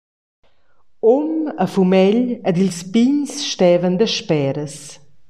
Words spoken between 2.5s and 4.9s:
ils pigns stevan dasperas.